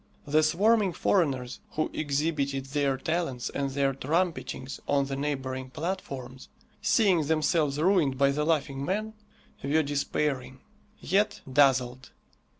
The 0.25 0.41
swarming 0.41 0.93
foreigners 0.93 1.59
who 1.73 1.91
exhibited 1.93 2.65
their 2.65 2.97
talents 2.97 3.51
and 3.51 3.69
their 3.69 3.93
trumpetings 3.93 4.79
on 4.87 5.05
the 5.05 5.15
neighbouring 5.15 5.69
platforms, 5.69 6.49
seeing 6.81 7.27
themselves 7.27 7.77
ruined 7.77 8.17
by 8.17 8.31
the 8.31 8.43
Laughing 8.43 8.83
Man, 8.83 9.13
were 9.63 9.83
despairing, 9.83 10.59
yet 10.99 11.41
dazzled. 11.53 12.09